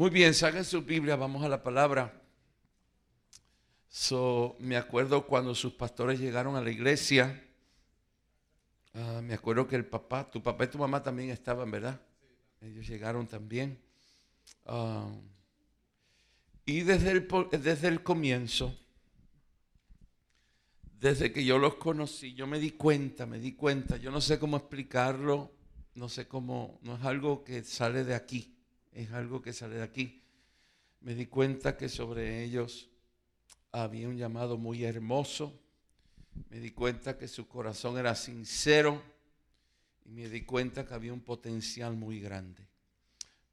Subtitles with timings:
[0.00, 2.10] Muy bien, saquen su Biblia, vamos a la palabra.
[3.90, 7.46] So, me acuerdo cuando sus pastores llegaron a la iglesia.
[8.94, 12.00] Ah, me acuerdo que el papá, tu papá y tu mamá también estaban, ¿verdad?
[12.62, 13.78] Ellos llegaron también.
[14.64, 15.06] Ah,
[16.64, 17.28] y desde el,
[17.60, 18.74] desde el comienzo,
[20.98, 24.38] desde que yo los conocí, yo me di cuenta, me di cuenta, yo no sé
[24.38, 25.52] cómo explicarlo,
[25.94, 28.59] no sé cómo, no es algo que sale de aquí,
[28.92, 30.22] es algo que sale de aquí.
[31.00, 32.88] Me di cuenta que sobre ellos
[33.72, 35.58] había un llamado muy hermoso,
[36.48, 39.02] me di cuenta que su corazón era sincero
[40.04, 42.66] y me di cuenta que había un potencial muy grande.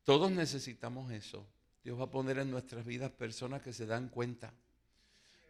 [0.03, 1.45] Todos necesitamos eso.
[1.84, 4.54] Dios va a poner en nuestras vidas personas que se dan cuenta.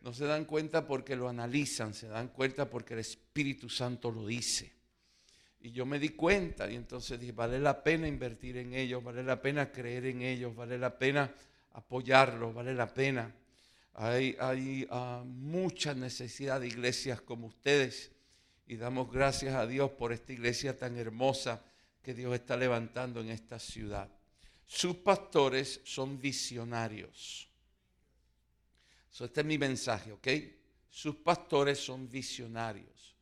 [0.02, 4.26] No se dan cuenta porque lo analizan, se dan cuenta porque el Espíritu Santo lo
[4.26, 4.77] dice.
[5.60, 9.24] Y yo me di cuenta y entonces dije, vale la pena invertir en ellos, vale
[9.24, 11.34] la pena creer en ellos, vale la pena
[11.74, 13.34] apoyarlos, vale la pena.
[13.94, 18.12] Hay, hay ah, mucha necesidad de iglesias como ustedes
[18.68, 21.64] y damos gracias a Dios por esta iglesia tan hermosa
[22.04, 24.10] que Dios está levantando en esta ciudad.
[24.66, 27.50] Sus pastores son visionarios.
[29.20, 30.28] este es mi mensaje, ¿ok?
[30.90, 33.17] Sus pastores son visionarios.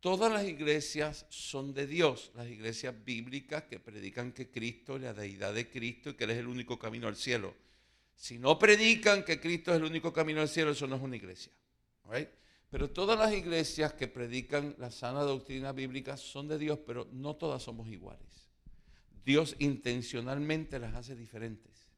[0.00, 5.14] Todas las iglesias son de Dios, las iglesias bíblicas que predican que Cristo es la
[5.14, 7.54] deidad de Cristo y que Él es el único camino al cielo.
[8.14, 11.16] Si no predican que Cristo es el único camino al cielo, eso no es una
[11.16, 11.52] iglesia.
[12.70, 17.36] Pero todas las iglesias que predican la sana doctrina bíblica son de Dios, pero no
[17.36, 18.50] todas somos iguales.
[19.24, 21.88] Dios intencionalmente las hace diferentes.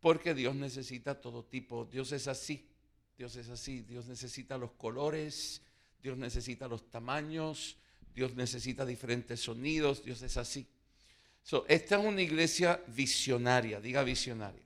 [0.00, 1.84] Porque Dios necesita todo tipo.
[1.84, 2.68] Dios es así.
[3.16, 3.82] Dios es así.
[3.82, 5.62] Dios necesita los colores.
[6.04, 7.76] Dios necesita los tamaños.
[8.14, 10.04] Dios necesita diferentes sonidos.
[10.04, 10.68] Dios es así.
[11.66, 13.80] esta es una iglesia visionaria.
[13.80, 14.64] Diga visionaria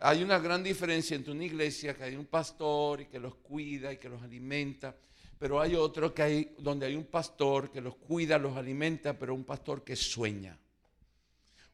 [0.00, 3.92] hay una gran diferencia entre una iglesia que hay un pastor y que los cuida
[3.92, 4.94] y que los alimenta,
[5.38, 9.34] pero hay otro que hay donde hay un pastor que los cuida, los alimenta, pero
[9.34, 10.56] un pastor que sueña.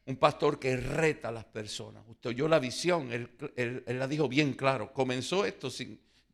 [0.06, 2.04] Un pastor que reta a las personas.
[2.06, 4.92] Usted oyó la visión, él, la dijo bien claro.
[4.92, 5.70] Comenzó esto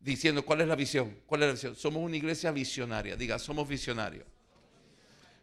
[0.00, 1.18] diciendo cuál es la visión.
[1.26, 1.76] ¿Cuál es la visión?
[1.76, 3.16] Somos una iglesia visionaria.
[3.16, 4.24] Diga, somos visionarios.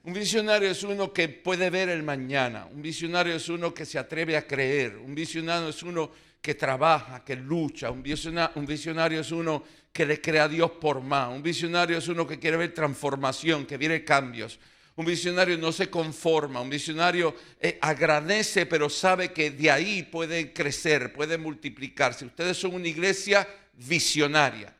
[0.03, 2.65] Un visionario es uno que puede ver el mañana.
[2.65, 4.97] Un visionario es uno que se atreve a creer.
[4.97, 7.91] Un visionario es uno que trabaja, que lucha.
[7.91, 11.29] Un visionario, es uno que le crea a Dios por más.
[11.29, 14.59] Un visionario es uno que quiere ver transformación, que viene cambios.
[14.95, 20.53] Un visionario no se conforma, un visionario eh, agradece, pero sabe que de ahí puede
[20.53, 22.25] crecer, puede multiplicarse.
[22.25, 24.75] Ustedes son una iglesia visionaria.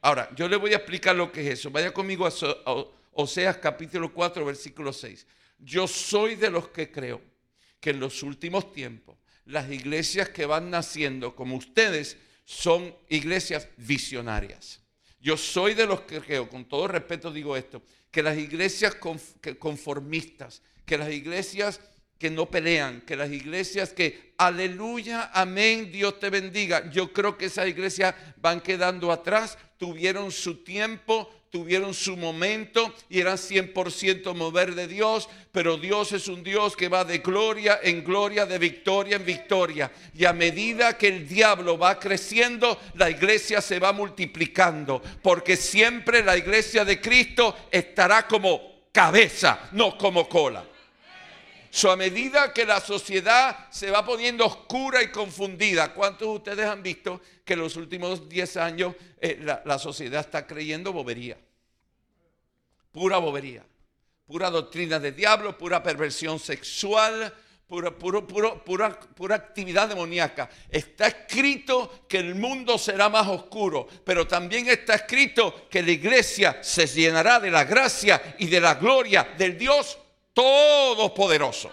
[0.00, 1.70] Ahora, yo le voy a explicar lo que es eso.
[1.70, 5.26] Vaya conmigo a Oseas capítulo 4, versículo 6.
[5.58, 7.20] Yo soy de los que creo
[7.80, 14.80] que en los últimos tiempos las iglesias que van naciendo como ustedes son iglesias visionarias.
[15.20, 18.96] Yo soy de los que creo, con todo respeto digo esto, que las iglesias
[19.58, 21.80] conformistas, que las iglesias
[22.22, 26.88] que no pelean, que las iglesias que, aleluya, amén, Dios te bendiga.
[26.88, 33.18] Yo creo que esas iglesias van quedando atrás, tuvieron su tiempo, tuvieron su momento y
[33.18, 38.04] eran 100% mover de Dios, pero Dios es un Dios que va de gloria en
[38.04, 39.90] gloria, de victoria en victoria.
[40.14, 46.22] Y a medida que el diablo va creciendo, la iglesia se va multiplicando, porque siempre
[46.22, 50.66] la iglesia de Cristo estará como cabeza, no como cola.
[51.84, 56.82] A medida que la sociedad se va poniendo oscura y confundida, ¿cuántos de ustedes han
[56.82, 61.38] visto que en los últimos 10 años eh, la, sociedad está creyendo bobería?
[62.92, 63.64] Pura bobería,
[64.26, 67.34] pura doctrina de diablo, pura perversión sexual,
[67.66, 70.50] pura, puro, pura, pura actividad demoníaca.
[70.68, 76.58] Está escrito que el mundo será más oscuro, pero también está escrito que la iglesia
[76.62, 79.98] se llenará de la gracia y de la gloria del Dios
[80.32, 81.70] todopoderoso.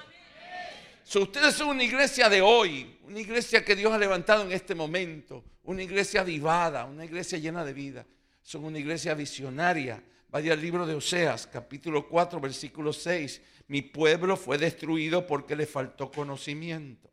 [1.04, 4.76] So, ustedes son una iglesia de hoy, una iglesia que Dios ha levantado en este
[4.76, 8.06] momento, una iglesia avivada, una iglesia llena de vida.
[8.44, 10.04] Son una iglesia visionaria.
[10.30, 13.42] Vaya al libro de Oseas, capítulo 4, versículo 6.
[13.68, 17.10] Mi pueblo fue destruido porque le faltó conocimiento.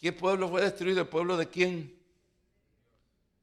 [0.00, 1.00] ¿Qué pueblo fue destruido?
[1.00, 1.98] ¿El pueblo de quién?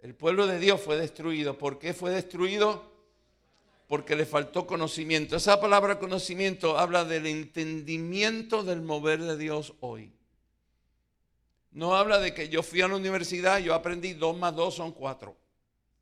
[0.01, 1.57] El pueblo de Dios fue destruido.
[1.57, 2.90] ¿Por qué fue destruido?
[3.91, 5.35] Porque le faltó conocimiento.
[5.35, 10.13] Esa palabra conocimiento habla del entendimiento del mover de Dios hoy.
[11.71, 14.93] No habla de que yo fui a la universidad, yo aprendí dos más dos son
[14.93, 15.35] cuatro.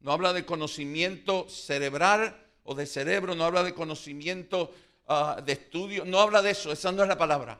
[0.01, 4.71] No habla de conocimiento cerebral o de cerebro, no habla de conocimiento
[5.07, 7.59] ah, de estudio, no habla de eso, esa no es la palabra.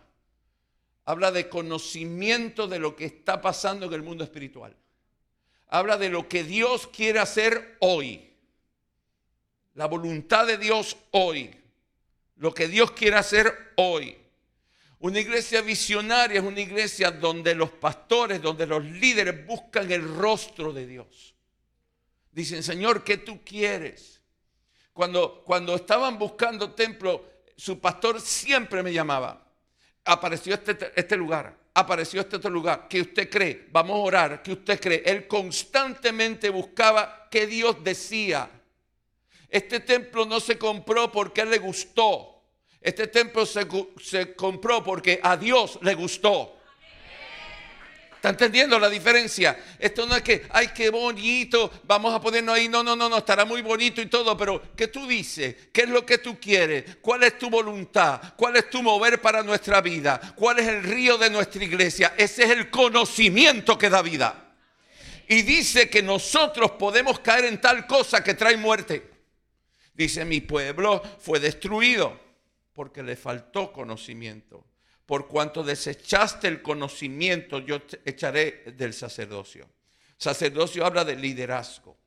[1.06, 4.78] habla de conocimiento de lo que está pasando en el mundo espiritual.
[5.70, 8.29] Habla de lo que Dios quiere hacer hoy.
[9.80, 11.50] La voluntad de Dios hoy.
[12.36, 14.14] Lo que Dios quiere hacer hoy.
[15.00, 20.74] Una iglesia visionaria es una iglesia donde los pastores, donde los líderes buscan el rostro
[20.74, 21.34] de Dios.
[22.30, 24.20] Dicen, Señor, ¿qué tú quieres?
[24.92, 29.48] Cuando, cuando estaban buscando templo, su pastor siempre me llamaba.
[30.04, 32.90] Apareció este, este lugar, apareció este otro lugar.
[32.90, 33.70] ¿Qué usted cree?
[33.72, 34.44] Vamos a orar.
[34.44, 35.04] ¿Qué usted cree?
[35.06, 38.58] Él constantemente buscaba qué Dios decía.
[39.50, 42.44] Este templo no se compró porque le gustó.
[42.81, 43.68] Este templo se,
[44.01, 46.60] se compró porque a Dios le gustó.
[48.19, 49.57] ¿Está entendiendo la diferencia?
[49.80, 52.68] Esto no es que, ay, qué bonito, vamos a ponernos ahí.
[52.68, 55.56] No, no, no, no, estará muy bonito y todo, pero ¿qué tú dices?
[55.72, 56.98] ¿Qué es lo que tú quieres?
[57.00, 58.22] ¿Cuál es tu voluntad?
[58.36, 60.19] ¿Cuál es tu mover para nuestra vida?
[60.36, 62.13] ¿Cuál es el río de nuestra iglesia?
[62.18, 64.54] Ese es el conocimiento que da vida.
[65.30, 69.19] Y dice que nosotros podemos caer en tal cosa que trae muerte.
[70.00, 72.19] Dice, mi pueblo fue destruido
[72.74, 74.66] porque le faltó conocimiento
[75.10, 79.68] por cuanto desechaste el conocimiento, yo te echaré del sacerdocio.
[80.16, 81.98] Sacerdocio habla de liderazgo.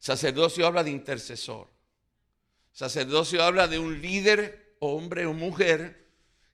[0.00, 1.68] Sacerdocio habla de intercesor.
[2.72, 6.08] Sacerdocio habla de un líder, hombre o mujer,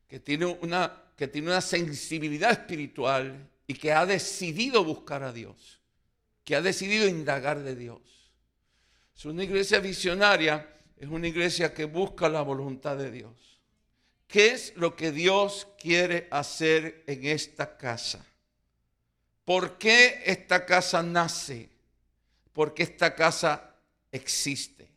[0.06, 5.80] que tiene una, que tiene una sensibilidad espiritual y que ha decidido buscar a Dios,
[6.44, 8.09] que ha decidido indagar de Dios.
[9.20, 13.60] Es una iglesia visionaria, es una iglesia que busca la voluntad de Dios.
[14.26, 18.24] ¿Qué es lo que Dios quiere hacer en esta casa?
[19.44, 21.68] ¿Por qué esta casa nace?
[22.54, 23.76] ¿Por qué esta casa
[24.10, 24.88] existe?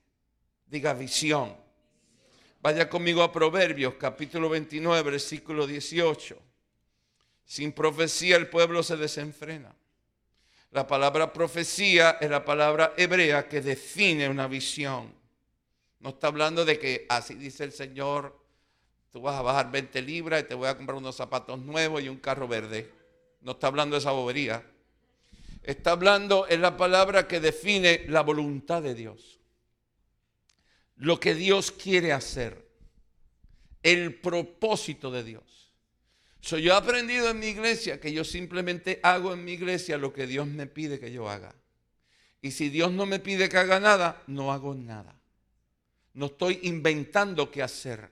[0.68, 1.58] Diga visión.
[2.62, 6.42] Vaya conmigo a Proverbios capítulo 29, versículo 18.
[7.44, 9.76] Sin profecía el pueblo se desenfrena.
[10.74, 15.14] La palabra profecía es la palabra hebrea que define una visión.
[16.00, 18.36] No está hablando de que así dice el Señor
[19.12, 22.10] tú vas a bajar 20 libras y te voy a comprar unos zapatos nuevos y
[22.10, 22.92] un carro verde.
[23.42, 24.66] No está hablando de esa bobería.
[25.62, 29.40] Está hablando en la palabra que define la voluntad de Dios.
[30.96, 32.68] Lo que Dios quiere hacer.
[33.84, 35.63] El propósito de Dios.
[36.44, 40.28] Yo he aprendido en mi iglesia que yo simplemente hago en mi iglesia lo que
[40.28, 41.56] Dios me pide que yo haga.
[42.42, 45.18] Y si Dios no me pide que haga nada, no hago nada.
[46.14, 48.10] No estoy inventando qué hacer.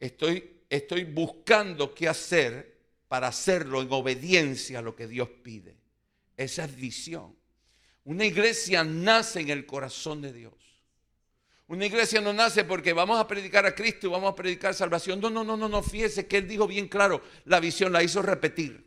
[0.00, 5.76] Estoy, estoy buscando qué hacer para hacerlo en obediencia a lo que Dios pide.
[6.36, 7.36] Esa es visión.
[8.02, 10.54] Una iglesia nace en el corazón de Dios.
[11.74, 15.20] Una iglesia no nace porque vamos a predicar a Cristo y vamos a predicar salvación.
[15.20, 15.82] No, no, no, no, no.
[15.82, 18.84] Fíjese que Él dijo bien claro, la visión la hizo repetir.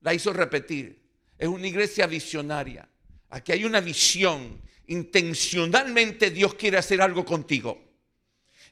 [0.00, 1.00] La hizo repetir.
[1.38, 2.88] Es una iglesia visionaria.
[3.30, 4.60] Aquí hay una visión.
[4.88, 7.86] Intencionalmente Dios quiere hacer algo contigo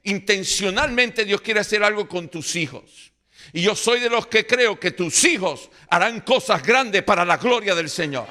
[0.05, 3.13] intencionalmente Dios quiere hacer algo con tus hijos.
[3.53, 7.37] Y yo soy de los que creo que tus hijos harán cosas grandes para la
[7.37, 8.27] gloria del Señor.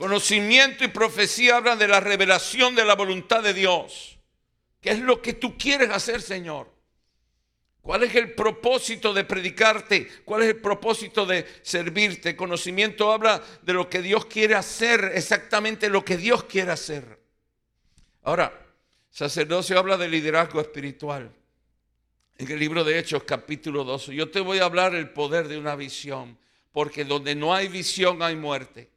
[0.00, 4.16] Conocimiento y profecía hablan de la revelación de la voluntad de Dios.
[4.80, 6.72] ¿Qué es lo que tú quieres hacer, Señor?
[7.82, 10.08] ¿Cuál es el propósito de predicarte?
[10.24, 12.34] ¿Cuál es el propósito de servirte?
[12.34, 17.20] Conocimiento habla de lo que Dios quiere hacer, exactamente lo que Dios quiere hacer.
[18.22, 18.58] Ahora,
[19.10, 21.30] sacerdocio habla de liderazgo espiritual.
[22.38, 25.58] En el libro de Hechos, capítulo 12, yo te voy a hablar el poder de
[25.58, 26.38] una visión,
[26.72, 28.88] porque donde no hay visión hay muerte.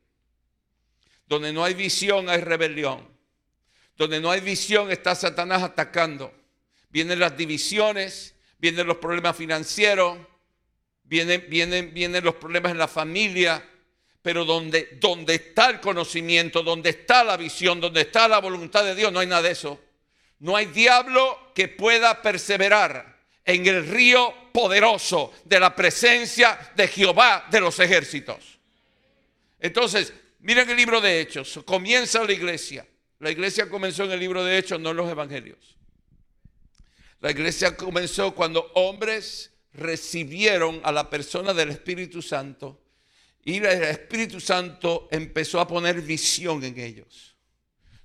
[1.28, 3.08] Donde no hay visión hay rebelión.
[3.98, 6.34] Donde no hay visión está Satanás atacando.
[6.90, 10.18] Vienen las divisiones, vienen los problemas financieros,
[11.04, 13.64] vienen, vienen, vienen los problemas en la familia,
[14.22, 18.96] pero donde, donde está el conocimiento, donde está la visión, donde está la voluntad de
[18.96, 19.80] Dios, no hay nada de eso.
[20.40, 27.48] No hay diablo que pueda perseverar en el río poderoso de la presencia de Jehová
[27.50, 28.60] de los ejércitos.
[29.60, 32.88] Entonces, miren el libro de Hechos, comienza la iglesia.
[33.20, 35.78] La iglesia comenzó en el libro de Hechos, no en los evangelios.
[37.20, 42.84] La iglesia comenzó cuando hombres recibieron a la persona del Espíritu Santo
[43.46, 47.36] y el Espíritu Santo empezó a poner visión en ellos.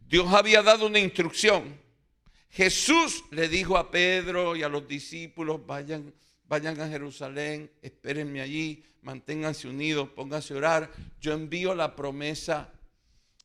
[0.09, 1.81] Dios había dado una instrucción.
[2.51, 6.13] Jesús le dijo a Pedro y a los discípulos, vayan,
[6.49, 10.91] vayan a Jerusalén, espérenme allí, manténganse unidos, pónganse a orar.
[11.21, 12.73] Yo envío la promesa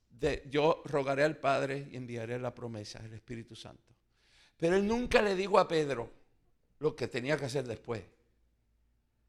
[0.10, 3.94] de, yo rogaré al Padre y enviaré la promesa, el Espíritu Santo.
[4.58, 6.12] Pero él nunca le dijo a Pedro
[6.80, 8.02] lo que tenía que hacer después.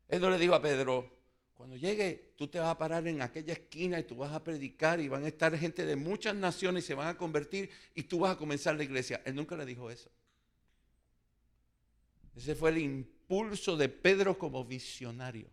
[0.09, 1.12] Él no le dijo a Pedro,
[1.54, 5.00] cuando llegue, tú te vas a parar en aquella esquina y tú vas a predicar
[5.00, 8.21] y van a estar gente de muchas naciones y se van a convertir y tú
[8.21, 9.23] vas a comenzar la iglesia.
[9.25, 10.11] Él nunca le dijo eso.
[12.37, 12.78] Ese fue el
[13.76, 15.49] de Pedro como visionario.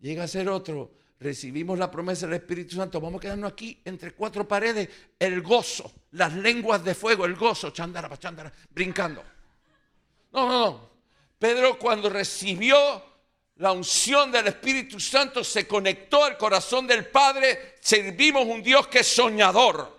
[0.00, 4.12] Llega a ser otro, recibimos la promesa del Espíritu Santo, vamos a quedarnos aquí entre
[4.12, 9.24] cuatro paredes, el gozo, las lenguas de fuego, el gozo, chándara, chándara, brincando.
[10.32, 10.90] No, no, no.
[11.38, 13.02] Pedro cuando recibió
[13.56, 17.76] la unción del Espíritu Santo se conectó al corazón del Padre.
[17.80, 19.96] Servimos un Dios que es soñador.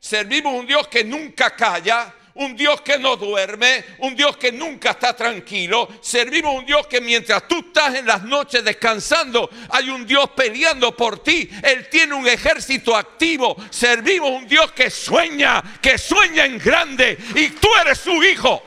[0.00, 4.92] Servimos un Dios que nunca calla, un Dios que no duerme, un Dios que nunca
[4.92, 5.88] está tranquilo.
[6.00, 10.96] Servimos un Dios que mientras tú estás en las noches descansando, hay un Dios peleando
[10.96, 11.48] por ti.
[11.62, 13.56] Él tiene un ejército activo.
[13.70, 18.62] Servimos un Dios que sueña, que sueña en grande y tú eres su hijo.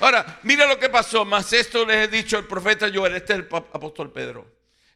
[0.00, 3.38] Ahora, mira lo que pasó, más esto les he dicho el profeta Joel, este es
[3.40, 4.46] el apóstol Pedro.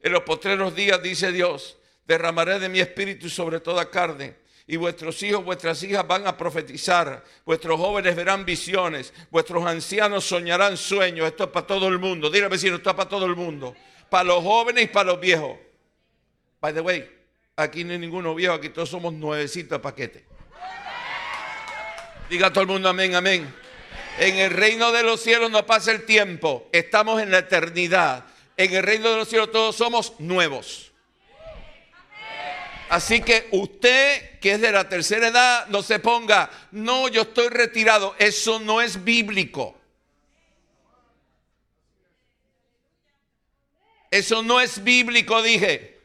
[0.01, 1.77] En los postreros días, dice Dios,
[2.07, 7.25] derramaré de mi espíritu sobre toda carne, y vuestros hijos, vuestras hijas van a profetizar,
[7.45, 11.27] vuestros jóvenes verán visiones, vuestros ancianos soñarán sueños.
[11.27, 12.31] Esto es para todo el mundo.
[12.31, 13.75] Dile vecino, esto es para todo el mundo.
[14.09, 15.59] Para los jóvenes y para los viejos.
[16.61, 17.11] By the way,
[17.57, 20.25] aquí no hay ninguno viejo, aquí todos somos nuevecitos de paquete.
[22.31, 23.53] Diga todo el mundo amén, amén.
[24.19, 28.27] En el reino de los cielos no pasa el tiempo, estamos en la eternidad.
[28.57, 30.92] En el reino de los cielos todos somos nuevos.
[32.93, 37.49] Así que usted que es de la tercera edad no se ponga, no, yo estoy
[37.49, 38.15] retirado.
[38.19, 39.75] Eso no es bíblico.
[44.11, 46.03] Eso no es bíblico, dije.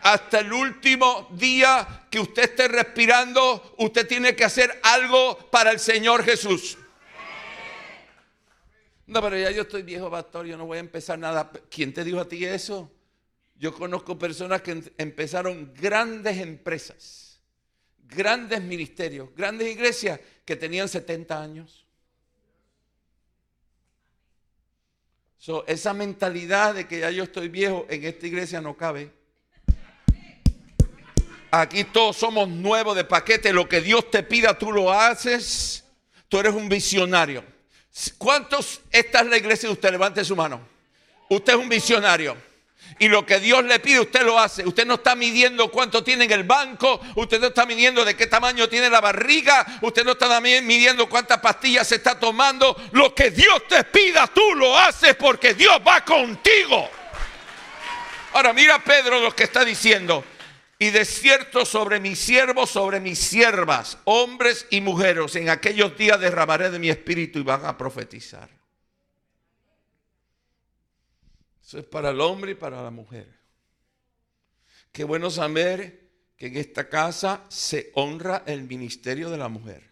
[0.00, 5.80] Hasta el último día que usted esté respirando, usted tiene que hacer algo para el
[5.80, 6.78] Señor Jesús.
[9.06, 11.50] No, pero ya yo estoy viejo pastor, yo no voy a empezar nada.
[11.68, 12.90] ¿Quién te dijo a ti eso?
[13.58, 17.40] Yo conozco personas que em, empezaron grandes empresas,
[18.06, 21.84] grandes ministerios, grandes iglesias que tenían 70 años.
[25.66, 29.10] esa mentalidad de que ya yo estoy viejo en esta iglesia no cabe.
[31.50, 33.52] Aquí todos somos nuevos de paquete.
[33.52, 35.84] Lo que Dios te pida, tú lo haces.
[36.28, 37.42] Tú eres un visionario.
[38.18, 39.90] ¿Cuántos, esta es la iglesia de usted?
[39.90, 40.60] Levante su mano.
[41.30, 42.36] Usted es un visionario.
[42.98, 44.66] Y lo que Dios le pide, usted lo hace.
[44.66, 47.00] Usted no está midiendo cuánto tiene en el banco.
[47.14, 49.64] Usted no está midiendo de qué tamaño tiene la barriga.
[49.82, 52.76] Usted no está midiendo cuántas pastillas se está tomando.
[52.92, 56.90] Lo que Dios te pida, tú lo haces porque Dios va contigo.
[58.32, 60.24] Ahora mira Pedro lo que está diciendo.
[60.80, 66.20] Y de cierto sobre mis siervos, sobre mis siervas, hombres y mujeres, en aquellos días
[66.20, 68.57] derramaré de mi espíritu y van a profetizar.
[71.68, 73.28] Eso es para el hombre y para la mujer.
[74.90, 76.00] Qué bueno saber
[76.38, 79.82] que en esta casa se honra el ministerio de la mujer.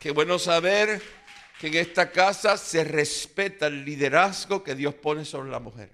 [0.00, 1.00] Qué bueno saber
[1.60, 5.92] que en esta casa se respeta el liderazgo que Dios pone sobre la mujer.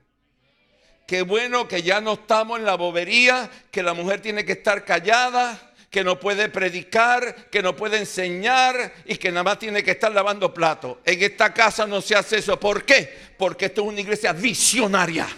[1.06, 4.86] Qué bueno que ya no estamos en la bobería, que la mujer tiene que estar
[4.86, 9.92] callada, que no puede predicar, que no puede enseñar y que nada más tiene que
[9.92, 10.98] estar lavando platos.
[11.04, 12.58] En esta casa no se hace eso.
[12.58, 13.16] ¿Por qué?
[13.38, 15.28] Porque esto es una iglesia visionaria.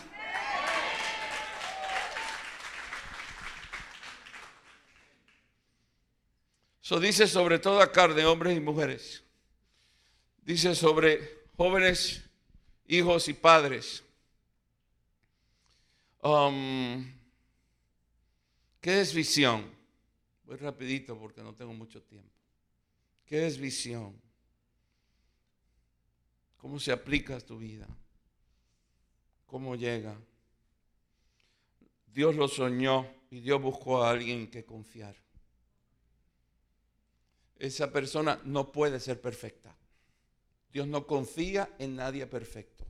[6.82, 9.22] Eso dice sobre toda carne, hombres y mujeres.
[10.40, 12.24] Dice sobre jóvenes,
[12.86, 14.02] hijos y padres.
[16.22, 17.12] Um,
[18.80, 19.75] ¿Qué es visión?
[20.46, 22.30] Voy rapidito porque no tengo mucho tiempo.
[23.24, 24.14] ¿Qué es visión?
[26.56, 27.88] ¿Cómo se aplica a tu vida?
[29.46, 30.16] ¿Cómo llega?
[32.06, 35.16] Dios lo soñó y Dios buscó a alguien que confiar.
[37.58, 39.76] Esa persona no puede ser perfecta.
[40.72, 42.86] Dios no confía en nadie perfecto.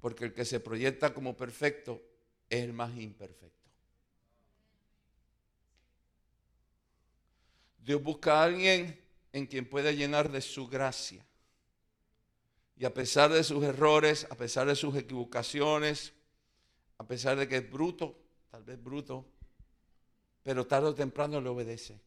[0.00, 2.02] Porque el que se proyecta como perfecto
[2.50, 3.57] es el más imperfecto.
[7.88, 9.00] Dios busca a alguien
[9.32, 11.24] en quien pueda llenar de su gracia.
[12.76, 16.12] Y a pesar de sus errores, a pesar de sus equivocaciones,
[16.98, 18.14] a pesar de que es bruto,
[18.50, 19.24] tal vez bruto,
[20.42, 21.98] pero tarde o temprano le obedece.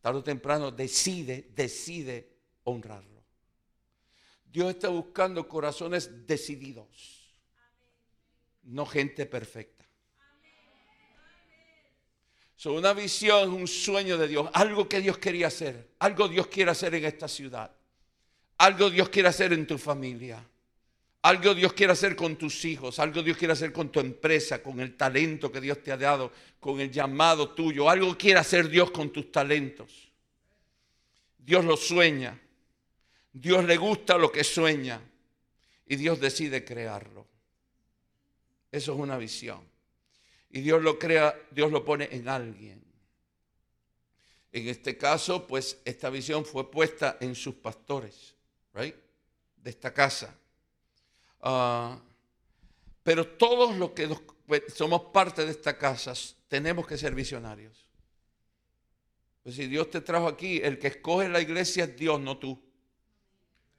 [0.00, 2.30] Tarde o temprano decide, decide
[2.62, 3.24] honrarlo.
[4.44, 7.34] Dios está buscando corazones decididos,
[8.62, 9.83] no gente perfecta.
[12.56, 16.70] So, una visión un sueño de Dios, algo que Dios quería hacer, algo Dios quiere
[16.70, 17.70] hacer en esta ciudad,
[18.58, 20.42] algo Dios quiere hacer en tu familia,
[21.22, 24.78] algo Dios quiere hacer con tus hijos, algo Dios quiere hacer con tu empresa, con
[24.78, 26.30] el talento que Dios te ha dado,
[26.60, 30.12] con el llamado tuyo, algo quiere hacer Dios con tus talentos.
[31.36, 32.40] Dios lo sueña,
[33.32, 35.00] Dios le gusta lo que sueña
[35.86, 37.26] y Dios decide crearlo.
[38.70, 39.73] Eso es una visión
[40.54, 42.80] y Dios lo crea, Dios lo pone en alguien.
[44.52, 48.36] En este caso, pues esta visión fue puesta en sus pastores,
[48.72, 48.94] right?
[49.56, 50.32] De esta casa.
[51.40, 51.98] Ah,
[53.02, 54.08] pero todos los que
[54.46, 56.14] pues, somos parte de esta casa
[56.46, 57.88] tenemos que ser visionarios.
[59.42, 62.62] Pues si Dios te trajo aquí, el que escoge la iglesia es Dios, no tú.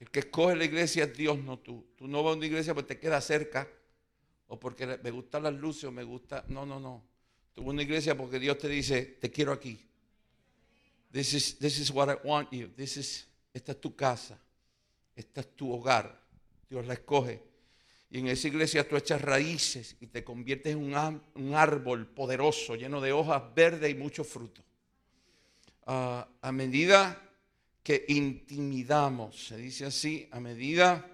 [0.02, 1.88] El que escoge la iglesia es Dios, no tú.
[1.96, 3.66] Tú no vas a una iglesia porque te queda cerca
[4.48, 6.46] o porque me gustan las luces o me gusta.
[6.50, 7.04] No, no, no.
[7.54, 9.80] Tú una iglesia porque Dios te dice, te quiero aquí.
[11.12, 12.68] This is, this is what I want you.
[12.76, 14.40] This is, esta es tu casa.
[15.16, 16.22] Esta es tu hogar.
[16.70, 17.42] Dios la escoge.
[18.10, 23.02] Y en esa iglesia tú echas raíces y te conviertes en un, árbol poderoso, lleno
[23.02, 24.62] de hojas verdes y mucho fruto.
[25.86, 27.22] Ah, a medida
[27.84, 31.10] que intimidamos, se dice así, a medida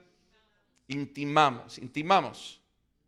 [0.87, 2.60] intimamos, intimamos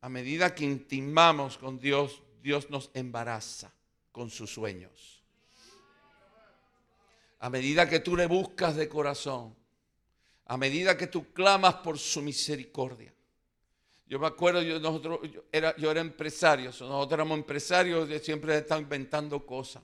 [0.04, 3.74] a medida que intimamos con Dios, Dios nos embaraza
[4.12, 5.24] con sus sueños.
[7.40, 9.56] A medida que tú le buscas de corazón,
[10.46, 13.14] a medida que tú clamas por su misericordia.
[14.06, 19.46] Yo me acuerdo, yo, nosotros, era, yo era empresario, nosotros éramos empresarios, siempre estaba inventando
[19.46, 19.84] cosas.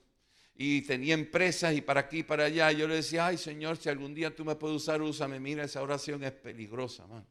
[0.53, 2.73] Y tenía empresas y para aquí y para allá.
[2.73, 5.39] Yo le decía, ay Señor, si algún día tú me puedes usar, úsame.
[5.39, 7.25] Mira, esa oración es peligrosa, man.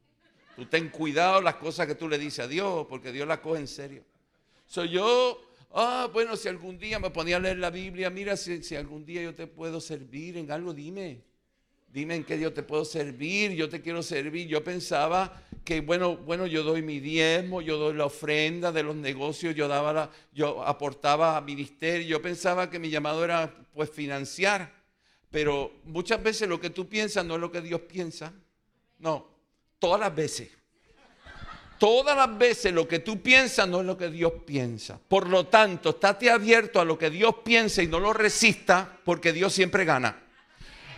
[0.58, 3.60] Tú ten cuidado las cosas que tú le dices a Dios, porque Dios las coge
[3.60, 4.02] en serio.
[4.66, 8.64] Soy yo, ah, bueno, si algún día me ponía a leer la Biblia, mira, si,
[8.64, 11.22] si algún día yo te puedo servir en algo, dime.
[11.92, 14.48] Dime en qué Dios te puedo servir, yo te quiero servir.
[14.48, 18.96] Yo pensaba que, bueno, bueno, yo doy mi diezmo, yo doy la ofrenda de los
[18.96, 22.04] negocios, yo daba la, yo aportaba a ministerio.
[22.04, 24.74] Yo pensaba que mi llamado era pues financiar.
[25.30, 28.34] Pero muchas veces lo que tú piensas no es lo que Dios piensa.
[28.98, 29.37] No,
[29.78, 30.58] Todas las veces.
[31.78, 34.98] Todas las veces lo que tú piensas no es lo que Dios piensa.
[34.98, 39.32] Por lo tanto, estate abierto a lo que Dios piensa y no lo resista porque
[39.32, 40.20] Dios siempre gana.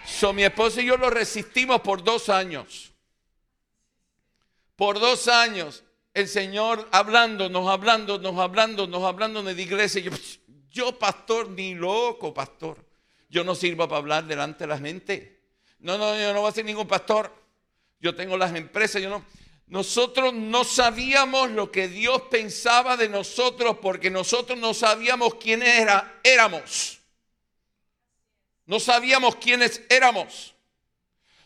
[0.06, 2.92] So, mi esposo y yo lo resistimos por dos años.
[4.74, 5.84] Por dos años.
[6.14, 10.00] El Señor hablándonos, hablándonos, hablándonos, hablándonos de iglesia.
[10.00, 10.10] Yo,
[10.70, 12.78] yo, pastor, ni loco, pastor.
[13.28, 15.42] Yo no sirvo para hablar delante de la gente.
[15.78, 17.39] No, no, yo no voy a ser ningún pastor
[18.00, 19.24] yo tengo las empresas, yo no.
[19.66, 26.18] Nosotros no sabíamos lo que Dios pensaba de nosotros porque nosotros no sabíamos quiénes era,
[26.24, 26.98] éramos.
[28.66, 30.54] No sabíamos quiénes éramos.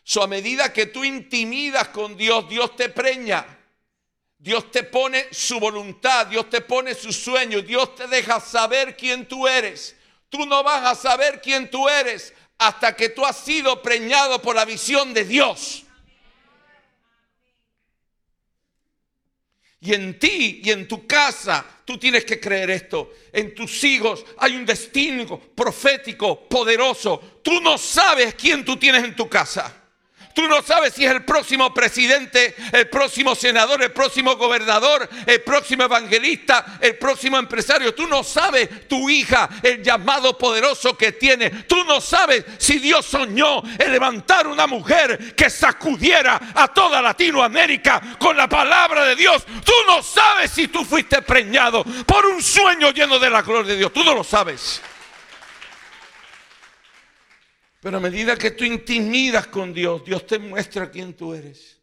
[0.05, 3.47] So, a medida que tú intimidas con Dios, Dios te preña.
[4.39, 9.27] Dios te pone su voluntad, Dios te pone su sueño, Dios te deja saber quién
[9.27, 9.97] tú eres.
[10.29, 14.55] Tú no vas a saber quién tú eres hasta que tú has sido preñado por
[14.57, 15.84] la visión de Dios.
[19.85, 23.13] Y en ti y en tu casa tú tienes que creer esto.
[23.31, 27.41] En tus hijos hay un destino profético, poderoso.
[27.43, 29.84] Tú no sabes quién tú tienes en tu casa.
[30.35, 35.43] Tú no sabes si es el próximo presidente, el próximo senador, el próximo gobernador, el
[35.43, 37.95] próximo evangelista, el próximo empresario.
[37.95, 41.51] Tú no sabes tu hija, el llamado poderoso que tiene.
[41.51, 48.17] Tú no sabes si Dios soñó en levantar una mujer que sacudiera a toda Latinoamérica
[48.19, 49.45] con la palabra de Dios.
[49.65, 53.79] Tú no sabes si tú fuiste preñado por un sueño lleno de la gloria de
[53.79, 53.93] Dios.
[53.93, 54.83] Tú no lo sabes.
[57.85, 61.83] Pero a medida que tú intimidas con Dios, Dios te muestra quién tú eres.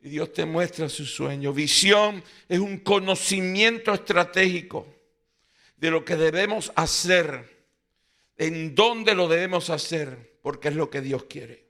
[0.00, 1.52] Y Dios te muestra su sueño.
[1.52, 4.86] Visión es un conocimiento estratégico
[5.76, 7.66] de lo que debemos hacer,
[8.36, 11.66] en dónde lo debemos hacer, porque es lo que Dios quiere.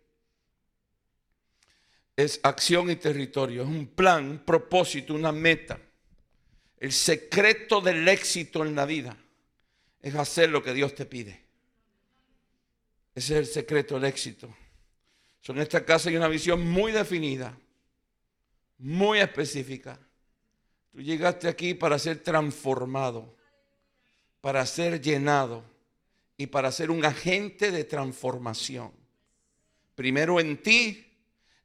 [2.17, 5.81] Es acción y territorio, es un plan, un propósito, una meta.
[6.77, 9.17] El secreto del éxito en la vida
[10.03, 11.50] es hacer lo que Dios te pide.
[13.21, 14.49] Ese es el secreto del éxito.
[15.49, 17.55] en esta casa hay una visión muy definida,
[18.79, 20.01] muy específica.
[20.91, 23.37] Tú llegaste aquí para ser transformado,
[24.41, 25.63] para ser llenado
[26.39, 28.91] y para ser un agente de transformación.
[29.95, 31.07] Primero en ti,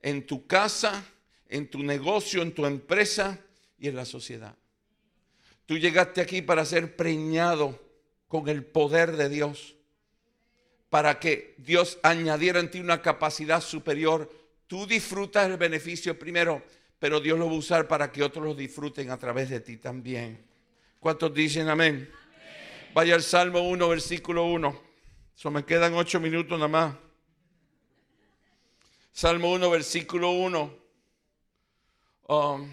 [0.01, 1.05] en tu casa,
[1.47, 3.39] en tu negocio, en tu empresa
[3.77, 4.57] y en la sociedad.
[5.65, 7.81] Tú llegaste aquí para ser preñado
[8.27, 9.74] con el poder de Dios
[10.95, 14.31] para que Dios añadiera en ti una capacidad superior.
[14.65, 16.63] Tú disfrutas el beneficio primero,
[16.99, 19.75] pero Dios lo va a usar para que otros lo disfruten a través de ti
[19.75, 20.47] también.
[20.97, 22.09] ¿Cuántos dicen amén?
[22.93, 24.81] Vaya al Salmo 1, versículo 1.
[25.37, 26.95] Eso me quedan ocho minutos nada más.
[29.11, 30.77] Salmo 1, versículo 1.
[32.29, 32.71] Um,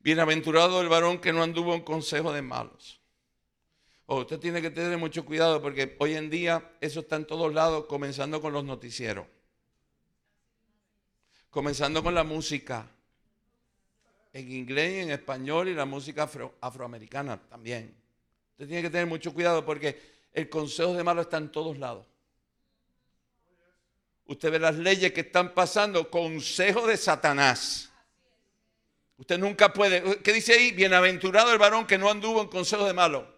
[0.00, 2.97] bienaventurado el varón que no anduvo en consejo de malos.
[4.10, 7.52] Oh, usted tiene que tener mucho cuidado porque hoy en día eso está en todos
[7.52, 9.26] lados, comenzando con los noticieros.
[11.50, 12.88] Comenzando con la música
[14.32, 16.26] en inglés y en español y la música
[16.58, 17.94] afroamericana también.
[18.52, 20.00] Usted tiene que tener mucho cuidado porque
[20.32, 22.06] el consejo de malo está en todos lados.
[24.24, 27.92] Usted ve las leyes que están pasando, consejo de Satanás.
[29.18, 30.72] Usted nunca puede, ¿qué dice ahí?
[30.72, 33.37] Bienaventurado el varón que no anduvo en consejo de malo.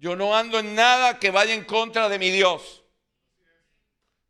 [0.00, 2.82] Yo no ando en nada que vaya en contra de mi Dios.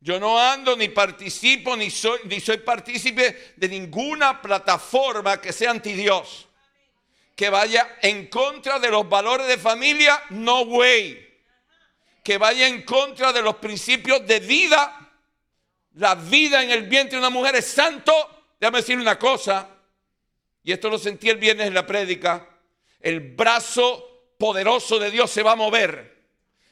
[0.01, 5.71] Yo no ando ni participo ni soy, ni soy partícipe de ninguna plataforma que sea
[5.71, 6.49] anti Dios
[7.41, 11.27] que vaya en contra de los valores de familia, no way.
[12.23, 15.11] Que vaya en contra de los principios de vida.
[15.95, 18.13] La vida en el vientre de una mujer es santo.
[18.61, 19.71] Déjame decir una cosa,
[20.63, 22.47] y esto lo sentí el viernes en la prédica.
[23.01, 24.10] El brazo
[24.40, 26.16] poderoso de Dios se va a mover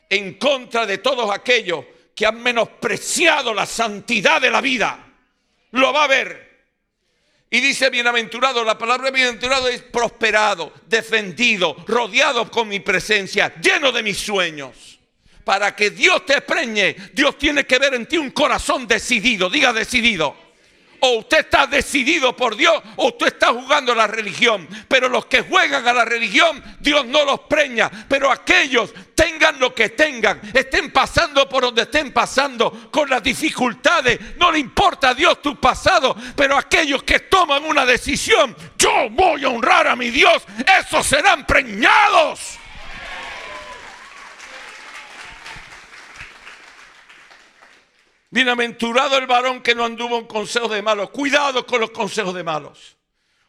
[0.08, 1.84] en contra de todos aquellos
[2.16, 5.06] que han menospreciado la santidad de la vida.
[5.72, 6.48] Lo va a ver.
[7.50, 14.02] Y dice bienaventurado, la palabra bienaventurado es prosperado, defendido, rodeado con mi presencia, lleno de
[14.02, 14.98] mis sueños.
[15.44, 19.74] Para que Dios te preñe, Dios tiene que ver en ti un corazón decidido, diga
[19.74, 20.47] decidido.
[21.00, 24.68] O usted está decidido por Dios o usted está jugando a la religión.
[24.88, 27.90] Pero los que juegan a la religión, Dios no los preña.
[28.08, 34.36] Pero aquellos, tengan lo que tengan, estén pasando por donde estén pasando, con las dificultades,
[34.36, 36.16] no le importa a Dios tu pasado.
[36.36, 40.44] Pero aquellos que toman una decisión, yo voy a honrar a mi Dios,
[40.80, 42.58] esos serán preñados.
[48.30, 51.10] Bienaventurado el varón que no anduvo en consejos de malos.
[51.10, 52.96] Cuidado con los consejos de malos.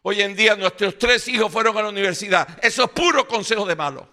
[0.02, 2.48] Hoy en día nuestros tres hijos fueron a la universidad.
[2.62, 4.06] Eso es puro consejo de malos.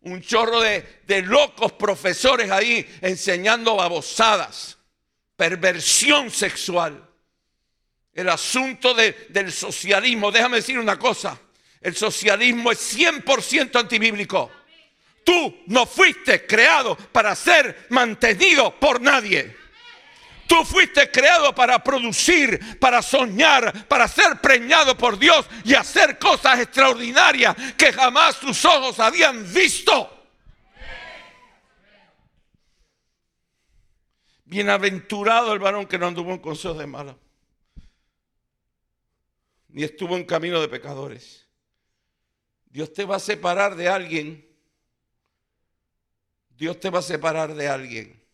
[0.00, 4.76] Un chorro de, locos profesores ahí enseñando babosadas.
[5.36, 7.08] Perversión sexual.
[8.12, 10.32] El asunto del socialismo.
[10.32, 11.40] Déjame decir una cosa.
[11.80, 14.50] El socialismo es 100% antibíblico.
[15.24, 19.56] Tú no fuiste creado para ser mantenido por nadie.
[20.46, 26.60] Tú fuiste creado para producir, para soñar, para ser preñado por Dios y hacer cosas
[26.60, 30.10] extraordinarias que jamás tus ojos habían visto.
[34.44, 37.16] Bienaventurado el varón que no anduvo en consejos de mala,
[39.68, 41.48] ni estuvo en camino de pecadores.
[42.66, 44.53] Dios te va a separar de alguien
[46.56, 48.24] Dios te va a separar de alguien.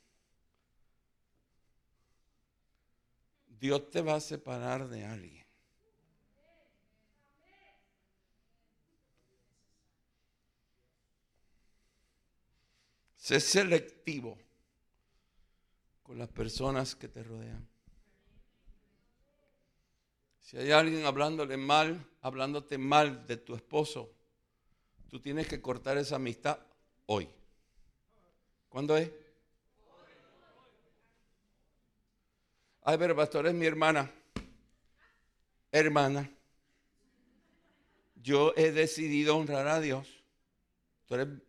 [3.61, 5.47] Dios te va a separar de alguien.
[13.17, 14.39] Sé selectivo
[16.03, 17.69] con las personas que te rodean.
[20.41, 24.13] Si hay alguien hablándole mal, hablándote mal de tu esposo,
[25.09, 26.59] tú tienes que cortar esa amistad
[27.07, 27.29] hoy.
[28.71, 29.11] ¿Cuándo es?
[32.83, 34.11] Ay, pero pastor, es mi hermana.
[35.73, 36.31] Hermana,
[38.15, 40.09] yo he decidido honrar a Dios.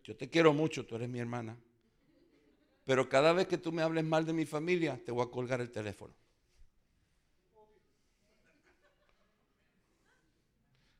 [0.04, 1.56] yo te quiero mucho, tú eres mi hermana.
[2.84, 5.60] Pero cada vez que tú me hables mal de mi familia, te voy a colgar
[5.60, 6.14] el teléfono.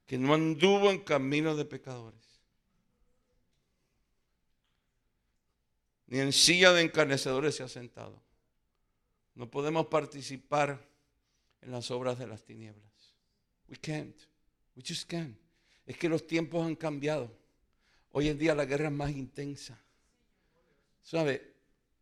[0.06, 2.31] Que no anduvo en camino de pecadores.
[6.12, 8.22] Ni en silla de encarnecedores se ha sentado.
[9.34, 10.78] No podemos participar
[11.62, 13.14] en las obras de las tinieblas.
[13.66, 14.14] We can't.
[14.76, 15.34] We just can't.
[15.86, 17.32] Es que los tiempos han cambiado.
[18.10, 19.82] Hoy en día la guerra es más intensa.
[21.00, 21.54] ¿Sabe?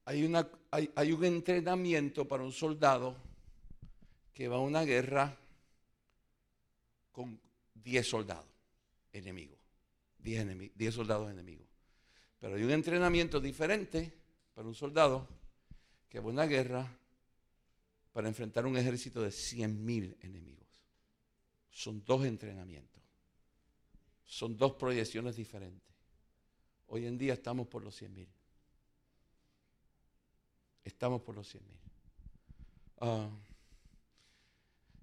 [0.05, 3.17] Hay, un entrenamiento para un soldado
[4.35, 5.39] que va a una guerra
[7.13, 7.41] con
[7.75, 8.51] 10 soldados
[9.13, 9.61] enemigos.
[10.19, 11.70] 10 soldados enemigos.
[12.41, 14.13] Pero hay un entrenamiento diferente
[14.55, 15.29] para un soldado
[16.09, 16.91] que va a una guerra
[18.13, 20.67] para enfrentar un ejército de 100.000 enemigos.
[21.71, 23.01] Son dos entrenamientos.
[24.25, 25.95] Son dos proyecciones diferentes.
[26.89, 28.29] Hoy en día estamos por los 100 mil.
[30.85, 31.79] Estamos por los 100 mil.
[33.01, 33.31] Ah,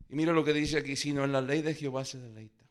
[0.10, 2.66] y mira lo que dice aquí, sino en la ley de Jehová se deleita.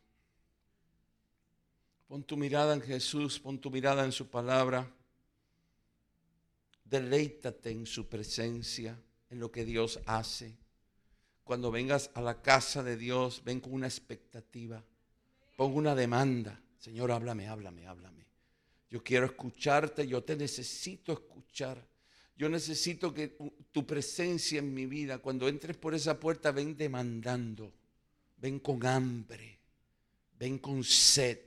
[2.07, 4.89] Pon tu mirada en Jesús, pon tu mirada en su palabra.
[6.85, 8.97] Deleítate en su presencia,
[9.29, 10.57] en lo que Dios hace.
[11.43, 14.85] Cuando vengas a la casa de Dios, ven con una expectativa.
[15.57, 16.61] Pon una demanda.
[16.79, 18.27] Señor, háblame, háblame, háblame.
[18.89, 21.85] Yo quiero escucharte, yo te necesito escuchar.
[22.37, 23.37] Yo necesito que
[23.73, 27.73] tu presencia en mi vida, cuando entres por esa puerta, ven demandando,
[28.37, 29.59] ven con hambre,
[30.39, 31.39] ven con sed,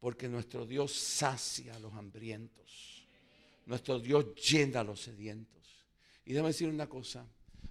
[0.00, 3.06] porque nuestro Dios sacia a los hambrientos,
[3.66, 5.62] nuestro Dios llena a los sedientos.
[6.24, 7.26] Y déjame decir una cosa,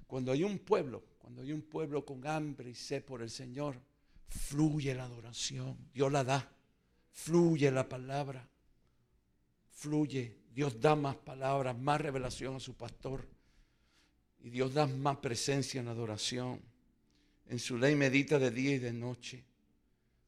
[0.08, 3.80] cuando hay un pueblo, cuando hay un pueblo con hambre y sed por el Señor,
[4.28, 6.52] fluye la adoración, Dios la da,
[7.12, 8.48] fluye la palabra,
[9.72, 13.28] fluye Dios da más palabras, más revelación a su pastor.
[14.42, 16.62] Y Dios da más presencia en adoración.
[17.48, 19.46] En su ley medita de día y de noche.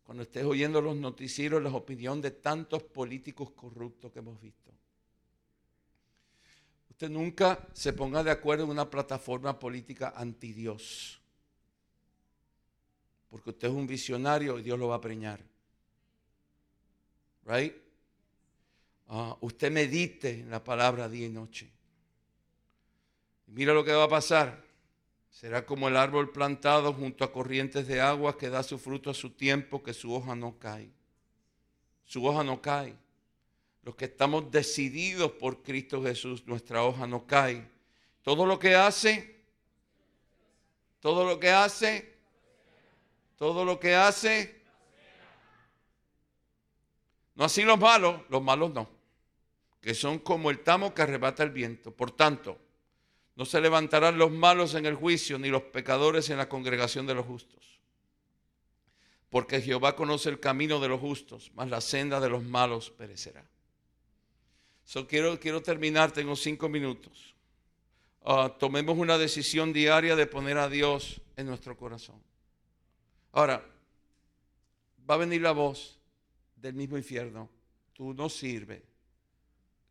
[0.03, 4.71] Cuando estés oyendo los noticieros, las opiniones de tantos políticos corruptos que hemos visto.
[6.89, 11.19] Usted nunca se ponga de acuerdo en una plataforma política anti Dios.
[13.29, 15.39] Porque usted es un visionario y Dios lo va a preñar.
[17.45, 17.73] Right?
[19.07, 21.71] Ah, usted medite en la palabra día y noche.
[23.47, 24.70] mira lo que va a pasar.
[25.31, 29.15] Será como el árbol plantado junto a corrientes de agua que da su fruto a
[29.15, 30.91] su tiempo, que su hoja no cae.
[32.05, 32.95] Su hoja no cae.
[33.81, 37.67] Los que estamos decididos por Cristo Jesús, nuestra hoja no cae.
[38.21, 39.41] Todo lo que hace,
[40.99, 42.13] todo lo que hace,
[43.37, 44.61] todo lo que hace.
[47.33, 49.01] No así los malos, los malos no
[49.81, 51.91] que son como el tamo que arrebata el viento.
[51.91, 52.57] Por tanto,
[53.41, 57.15] no se levantarán los malos en el juicio, ni los pecadores en la congregación de
[57.15, 57.79] los justos.
[59.31, 63.43] Porque Jehová conoce el camino de los justos, mas la senda de los malos perecerá.
[64.85, 67.33] So, quiero, quiero terminar, tengo cinco minutos.
[68.23, 72.21] Ah, tomemos una decisión diaria de poner a Dios en nuestro corazón.
[73.31, 73.65] Ahora,
[75.09, 75.97] va a venir la voz
[76.57, 77.49] del mismo infierno.
[77.93, 78.83] Tú no sirves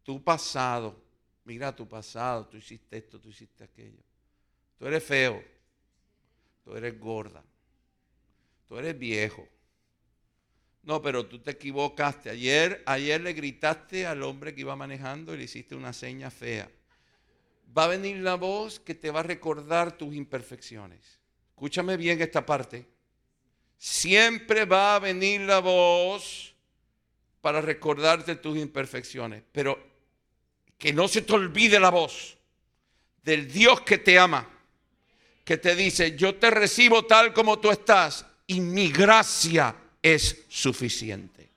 [0.05, 1.03] tu pasado,
[1.51, 3.99] mira tu pasado, tú hiciste esto, tú hiciste aquello.
[4.79, 5.43] Tú eres feo,
[6.63, 7.43] tú eres gorda,
[8.69, 9.49] tú eres viejo.
[10.85, 12.31] No, pero tú te equivocaste.
[12.31, 16.71] Ayer, ayer le gritaste al hombre que iba manejando y le hiciste una seña fea.
[17.77, 21.19] Va a venir la voz que te va a recordar tus imperfecciones.
[21.49, 22.87] Escúchame bien esta parte.
[23.77, 26.55] Siempre va a venir la voz
[27.41, 29.43] para recordarte tus imperfecciones.
[29.51, 29.90] Pero
[30.81, 32.39] que no se te olvide la voz
[33.23, 34.49] del Dios que te ama,
[35.45, 41.51] que te dice, yo te recibo tal como tú estás y mi gracia es suficiente.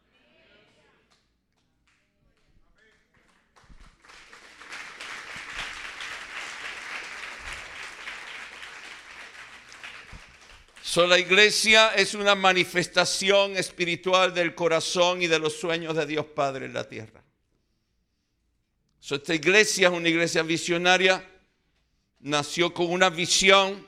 [10.82, 16.26] So, la iglesia es una manifestación espiritual del corazón y de los sueños de Dios
[16.26, 17.23] Padre en la tierra
[19.12, 21.28] esta iglesia es una iglesia visionaria,
[22.20, 23.86] nació con una visión.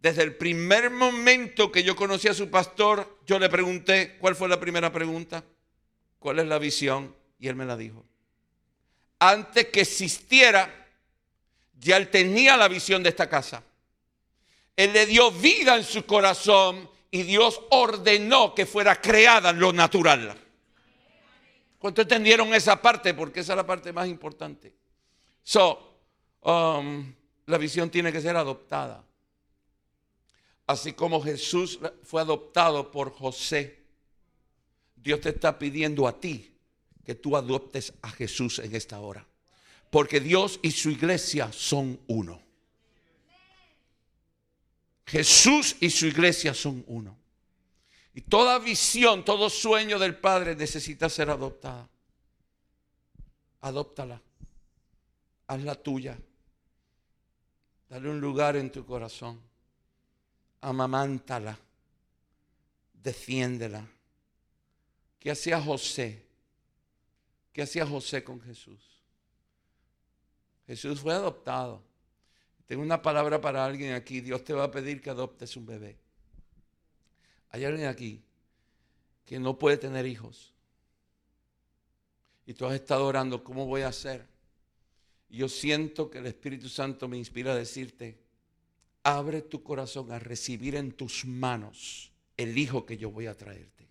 [0.00, 4.48] Desde el primer momento que yo conocí a su pastor, yo le pregunté, ¿cuál fue
[4.48, 5.44] la primera pregunta?
[6.18, 7.14] ¿Cuál es la visión?
[7.38, 8.04] Y él me la dijo.
[9.18, 10.88] Antes que existiera,
[11.78, 13.62] ya él tenía la visión de esta casa.
[14.76, 20.36] Él le dio vida en su corazón y Dios ordenó que fuera creada lo natural.
[21.78, 23.14] ¿Cuánto entendieron esa parte?
[23.14, 24.74] Porque esa es la parte más importante.
[25.42, 26.00] So,
[26.42, 27.12] um,
[27.46, 29.04] la visión tiene que ser adoptada.
[30.66, 33.84] Así como Jesús fue adoptado por José,
[34.96, 36.52] Dios te está pidiendo a ti
[37.04, 39.24] que tú adoptes a Jesús en esta hora.
[39.90, 42.42] Porque Dios y su iglesia son uno.
[45.06, 47.16] Jesús y su iglesia son uno.
[48.16, 51.86] Y toda visión, todo sueño del Padre necesita ser adoptada.
[53.60, 54.18] Adóptala.
[55.46, 56.16] Hazla tuya.
[57.90, 59.38] Dale un lugar en tu corazón.
[60.62, 61.58] Amamántala.
[62.94, 63.86] Defiéndela.
[65.20, 66.24] ¿Qué hacía José?
[67.52, 68.80] ¿Qué hacía José con Jesús?
[70.66, 71.82] Jesús fue adoptado.
[72.64, 74.22] Tengo una palabra para alguien aquí.
[74.22, 76.05] Dios te va a pedir que adoptes un bebé.
[77.56, 78.22] Hay alguien aquí
[79.24, 80.52] que no puede tener hijos.
[82.44, 84.26] y tú has estado orando, ¿cómo voy a hacer?
[85.30, 88.18] Y yo siento que el Espíritu Santo me inspira a decirte,
[89.02, 93.88] abre tu corazón a recibir en tus manos el hijo que yo voy a traerte.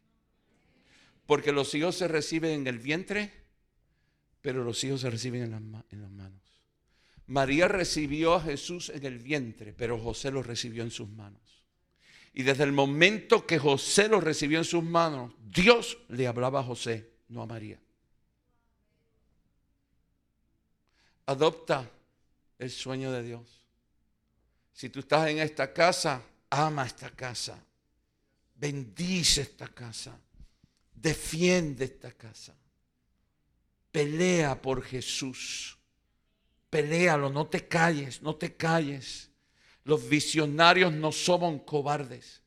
[1.25, 3.33] Porque los hijos se reciben en el vientre,
[4.41, 6.41] pero los hijos se reciben en las, en las manos.
[7.25, 11.64] María recibió a Jesús en el vientre, pero José lo recibió en sus manos.
[12.37, 16.63] Y desde el momento que José lo recibió en sus manos, Dios le hablaba a
[16.63, 17.79] José, no a María.
[21.27, 21.89] Adopta
[22.59, 23.65] el sueño de Dios.
[24.73, 27.57] Si tú estás en esta casa, ama esta casa.
[28.53, 30.19] Bendice esta casa.
[30.93, 32.53] Defiende esta casa.
[33.93, 35.77] Pelea por Jesús.
[36.69, 39.29] Peléalo, no te calles, no te calles.
[39.85, 42.41] Los visionarios no somos cobardes.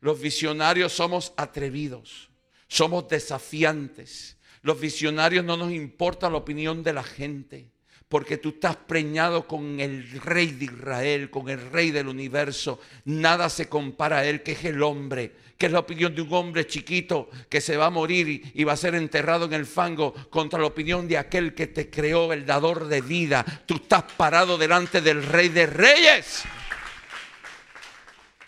[0.00, 2.30] Los visionarios somos atrevidos,
[2.68, 4.38] somos desafiantes.
[4.62, 7.74] Los visionarios no nos importa la opinión de la gente
[8.14, 12.78] porque tú estás preñado con el rey de Israel, con el rey del universo.
[13.06, 16.32] Nada se compara a él, que es el hombre, que es la opinión de un
[16.32, 20.14] hombre chiquito que se va a morir y, va a ser enterrado en el fango
[20.30, 23.44] contra la opinión de aquel que te creó, el dador de vida.
[23.66, 26.44] Tú estás parado delante del rey de reyes.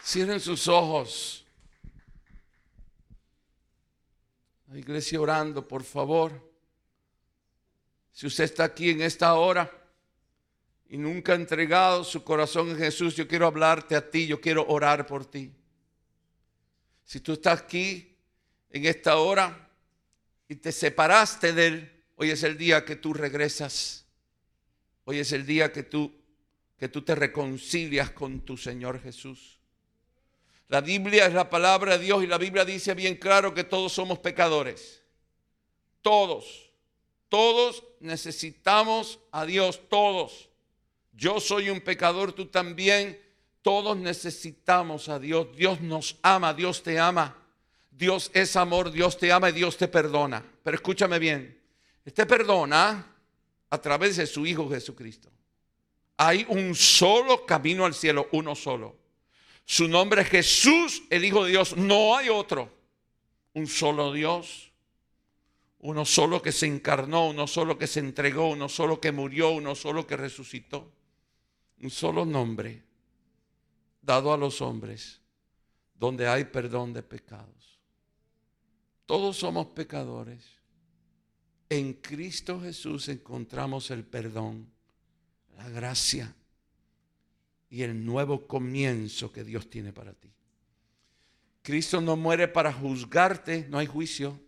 [0.07, 1.45] Cierren sus ojos.
[4.69, 6.49] La iglesia orando, por favor.
[8.13, 9.69] Si usted está aquí en esta hora
[10.89, 14.65] y nunca ha entregado su corazón a Jesús, yo quiero hablarte a ti, yo quiero
[14.69, 15.53] orar por ti.
[17.05, 18.17] Si tú estás aquí
[18.71, 19.69] en esta hora
[20.47, 24.07] y te separaste de Él, hoy es el día que tú regresas.
[25.03, 26.15] Hoy es el día que tú,
[26.79, 29.56] que tú te reconcilias con tu Señor Jesús.
[30.69, 33.93] La Biblia es la palabra de Dios y la Biblia dice bien claro que todos
[33.93, 35.03] somos pecadores.
[36.03, 36.71] Todos.
[37.29, 40.49] Todos necesitamos a Dios, todos.
[41.13, 43.21] Yo soy un pecador, tú también.
[43.63, 45.49] Todos necesitamos a Dios.
[45.57, 47.37] Dios nos ama, Dios te ama.
[47.91, 50.45] Dios es amor, Dios te ama y Dios te perdona.
[50.63, 51.59] Pero escúchame bien,
[52.13, 53.15] te perdona
[53.71, 55.31] a través de su Hijo Jesucristo.
[56.19, 59.06] Hay un solo camino al cielo, uno solo.
[59.67, 61.77] Su nombre es Jesús, el Hijo de Dios.
[61.77, 62.75] No hay otro.
[63.53, 64.67] Un solo Dios
[65.87, 69.77] uno solo que se encarnó, uno solo que se entregó, uno solo que murió, uno
[69.77, 70.93] solo que resucitó.
[71.81, 72.83] Un solo nombre
[74.03, 75.21] dado a los hombres
[75.95, 77.79] donde hay perdón de pecados.
[79.05, 80.45] Todos somos pecadores.
[81.69, 84.69] En Cristo Jesús encontramos el perdón,
[85.57, 86.35] la gracia
[87.69, 90.33] y el nuevo comienzo que Dios tiene para ti.
[91.63, 94.41] Cristo no muere para juzgarte, no hay juicio.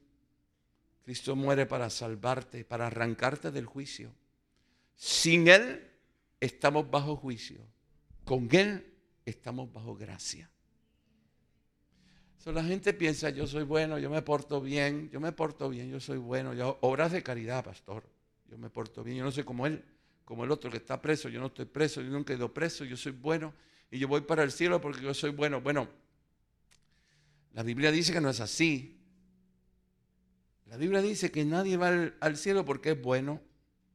[1.05, 4.13] Cristo muere para salvarte, para arrancarte del juicio.
[4.95, 5.91] Sin Él
[6.39, 7.59] estamos bajo juicio.
[8.25, 8.87] Con Él
[9.25, 10.51] estamos bajo gracia.
[12.45, 15.99] la gente piensa, yo soy bueno, yo me porto bien, yo me porto bien, yo
[15.99, 16.55] soy bueno.
[16.55, 18.05] Yo, obras de caridad, pastor.
[18.49, 19.85] Yo me porto bien, yo no soy como Él,
[20.29, 22.85] como el otro que está preso, yo no estoy preso, yo nunca he ido preso,
[22.85, 23.55] yo soy bueno
[23.91, 25.63] y yo voy para el cielo porque yo soy bueno.
[25.63, 25.89] Bueno,
[27.55, 29.01] la Biblia dice que no es así.
[30.67, 33.41] La Biblia dice que nadie va al, cielo porque es bueno.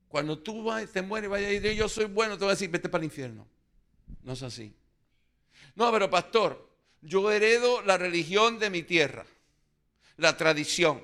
[0.08, 2.56] Cuando tú vas, te mueres y vayas a decir, yo soy bueno, te voy a
[2.56, 3.48] decir, vete para el infierno.
[4.24, 4.74] No es así.
[5.76, 6.68] No, pero pastor,
[7.04, 9.24] yo heredo la religión de mi tierra,
[10.18, 11.00] la tradición.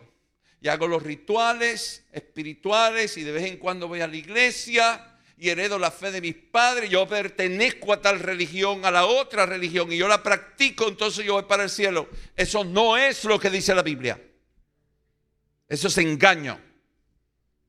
[0.59, 5.08] Y hago los rituales espirituales y de vez en cuando voy a la iglesia
[5.39, 6.89] y heredo la fe de mis padres.
[6.89, 11.33] Yo pertenezco a tal religión, a la otra religión y yo la practico, entonces yo
[11.35, 12.09] voy para el cielo.
[12.35, 14.21] Eso no es lo que dice la Biblia.
[15.67, 16.59] Eso es engaño.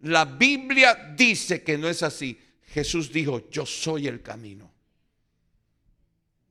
[0.01, 2.41] La Biblia dice que no es así.
[2.67, 4.73] Jesús dijo, yo soy el camino.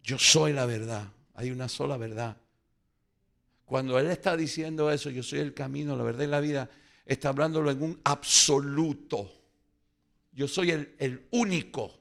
[0.02, 1.12] Yo soy la verdad.
[1.34, 2.38] Hay una sola verdad.
[3.66, 6.70] Cuando Él está diciendo eso, yo soy el camino, la verdad y la vida,
[7.06, 9.39] está hablándolo en un absoluto.
[10.32, 12.00] Yo soy el, el único,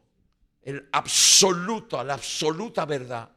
[0.62, 3.30] el absoluto, la absoluta verdad.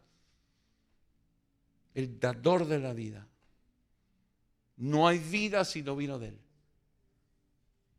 [1.93, 3.27] El dador de la vida.
[4.77, 6.39] No hay vida si no vino de Él.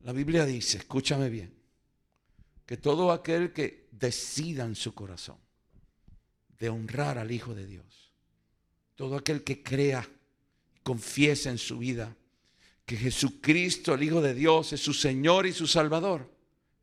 [0.00, 1.54] La Biblia dice, escúchame bien,
[2.66, 5.38] que todo aquel que decida en su corazón
[6.58, 8.12] de honrar al Hijo de Dios,
[8.96, 10.08] todo aquel que crea,
[10.82, 12.16] confiese en su vida
[12.84, 16.28] que Jesucristo, el Hijo de Dios, es su Señor y su Salvador,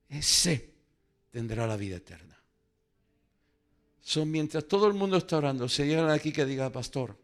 [0.10, 0.74] ese
[1.32, 2.38] tendrá la vida eterna.
[4.02, 7.16] Son mientras todo el mundo está orando, se llegan aquí que diga, pastor,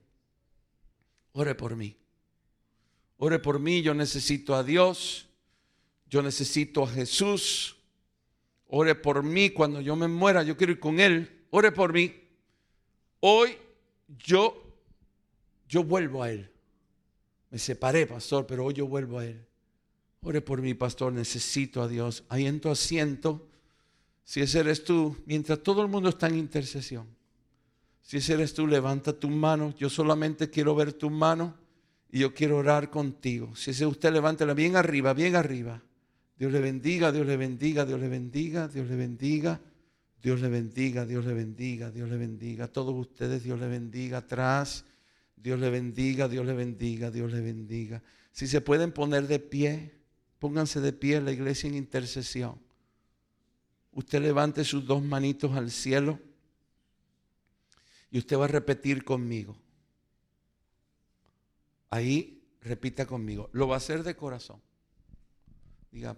[1.33, 1.97] ore por mí.
[3.17, 5.27] Ore por mí, yo necesito a Dios.
[6.09, 7.77] Yo necesito a Jesús.
[8.67, 10.43] Ore por mí cuando yo me muera.
[10.43, 11.45] Yo quiero ir con Él.
[11.49, 12.13] Ore por mí.
[13.21, 13.57] Hoy
[14.23, 14.61] yo,
[15.67, 16.51] yo vuelvo a Él.
[17.49, 19.44] Me separé, pastor, pero hoy yo vuelvo a Él.
[20.25, 21.13] Ore por mí, pastor.
[21.13, 22.23] Necesito a Dios.
[22.29, 23.47] Ahí en tu asiento.
[24.23, 27.05] Si ese eres tú, mientras todo el mundo está en intercesión.
[28.01, 29.75] Si ese eres tú, levanta tu mano.
[29.77, 31.55] Yo solamente quiero ver tu mano
[32.11, 33.55] y yo quiero orar contigo.
[33.55, 35.83] Si ese es usted, levántela bien arriba, bien arriba.
[36.39, 39.61] Dios le bendiga, Dios le bendiga, Dios le bendiga, Dios le bendiga.
[40.23, 42.67] Dios le bendiga, Dios le bendiga, Dios le bendiga.
[42.67, 44.17] Todos ustedes, Dios le bendiga.
[44.17, 44.85] Atrás,
[45.35, 48.01] Dios le bendiga, Dios le bendiga, Dios le bendiga.
[48.31, 49.94] Si se pueden poner de pie,
[50.45, 52.61] pónganse de pie en la iglesia en intercesión.
[53.93, 56.19] Usted levante sus dos manitos al cielo.
[58.11, 59.57] Y usted va a repetir conmigo.
[61.89, 63.49] Ahí repita conmigo.
[63.53, 64.61] Lo va a hacer de corazón.
[65.89, 66.15] Diga,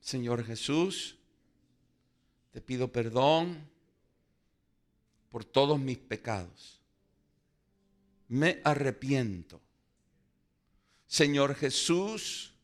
[0.00, 1.18] Señor Jesús,
[2.50, 3.68] te pido perdón
[5.28, 6.80] por todos mis pecados.
[8.26, 9.60] Me arrepiento.
[11.06, 12.54] Señor Jesús,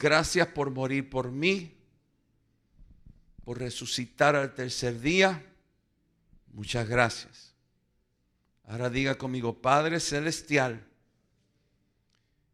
[0.00, 1.76] gracias por morir por mí,
[3.44, 5.46] por resucitar al tercer día
[6.52, 7.54] Muchas gracias.
[8.64, 10.84] Ahora diga conmigo, Padre Celestial,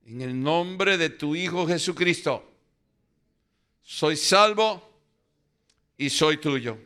[0.06, 2.48] en el nombre de tu Hijo Jesucristo,
[3.82, 4.82] soy salvo
[5.98, 6.78] y soy tuyo.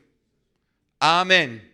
[0.98, 1.69] Amén.